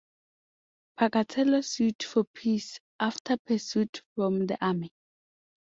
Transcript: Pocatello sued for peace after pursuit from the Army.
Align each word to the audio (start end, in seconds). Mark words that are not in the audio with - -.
Pocatello 0.97 1.61
sued 1.61 2.01
for 2.01 2.23
peace 2.23 2.79
after 2.99 3.37
pursuit 3.37 4.01
from 4.15 4.47
the 4.47 4.57
Army. 4.59 4.89